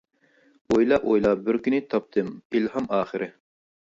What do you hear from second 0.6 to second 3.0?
ئويلا ئويلا بىر كۈنى، تاپتىم ئىلھام